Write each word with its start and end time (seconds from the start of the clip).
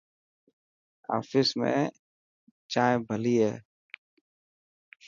آفيس 1.17 1.49
۾ 1.63 1.71
چائنا 2.71 3.05
ڀلي 3.07 3.35
هي. 3.43 3.53